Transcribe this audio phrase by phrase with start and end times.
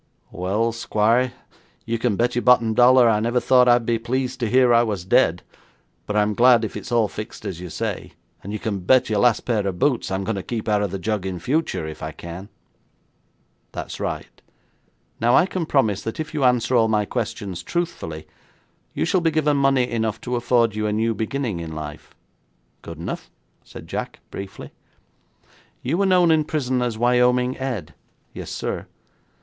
[0.31, 1.31] 'Well, squire,
[1.85, 4.81] you can bet your bottom dollar I never thought I'd be pleased to hear I
[4.81, 5.43] was dead,
[6.07, 9.19] but I'm glad if it's all fixed as you say, and you can bet your
[9.19, 12.01] last pair of boots I'm going to keep out of the jug in future if
[12.01, 12.49] I can.'
[13.73, 14.41] 'That's right.
[15.19, 18.25] Now, I can promise that if you answer all my questions truthfully,
[18.95, 22.15] you shall be given money enough to afford you a new beginning in life.'
[22.81, 23.29] 'Good enough,'
[23.63, 24.71] said Jack briefly.
[25.83, 27.93] 'You were known in prison as Wyoming Ed?'
[28.33, 28.87] 'Yes, sir.'